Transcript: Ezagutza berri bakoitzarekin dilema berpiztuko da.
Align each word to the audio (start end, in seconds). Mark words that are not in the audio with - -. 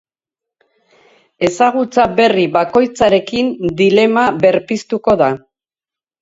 Ezagutza 1.49 2.05
berri 2.19 2.45
bakoitzarekin 2.55 3.53
dilema 3.83 4.25
berpiztuko 4.47 5.17
da. 5.25 5.31